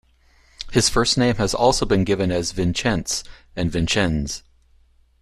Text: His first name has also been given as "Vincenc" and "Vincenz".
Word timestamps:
His 0.71 0.89
first 0.89 1.15
name 1.15 1.35
has 1.35 1.53
also 1.53 1.85
been 1.85 2.03
given 2.05 2.31
as 2.31 2.53
"Vincenc" 2.53 3.21
and 3.55 3.71
"Vincenz". 3.71 4.41